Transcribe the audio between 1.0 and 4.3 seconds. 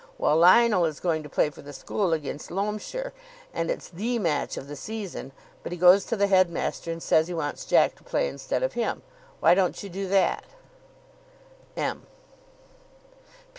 to play for the school against Loamshire, and it's the